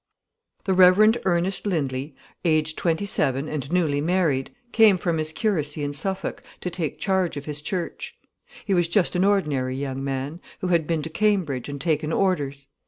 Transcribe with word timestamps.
The 0.63 0.73
Reverend 0.73 1.19
Ernest 1.25 1.67
Lindley, 1.67 2.15
aged 2.43 2.75
twenty 2.75 3.05
seven, 3.05 3.47
and 3.47 3.71
newly 3.71 4.01
married, 4.01 4.49
came 4.71 4.97
from 4.97 5.19
his 5.19 5.31
curacy 5.31 5.83
in 5.83 5.93
Suffolk 5.93 6.41
to 6.61 6.71
take 6.71 6.97
charge 6.97 7.37
of 7.37 7.45
his 7.45 7.61
church. 7.61 8.17
He 8.65 8.73
was 8.73 8.87
just 8.87 9.15
an 9.15 9.23
ordinary 9.23 9.75
young 9.75 10.03
man, 10.03 10.41
who 10.61 10.69
had 10.69 10.87
been 10.87 11.03
to 11.03 11.11
Cambridge 11.11 11.69
and 11.69 11.79
taken 11.79 12.11
orders. 12.11 12.65